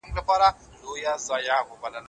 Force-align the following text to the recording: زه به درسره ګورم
زه 0.07 0.13
به 0.27 0.35
درسره 1.03 1.57
ګورم 1.67 1.95